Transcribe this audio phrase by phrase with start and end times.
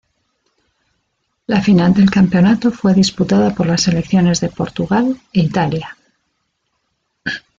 [1.45, 5.95] La final del campeonato fue disputada por las selecciones de Portugal e Italia.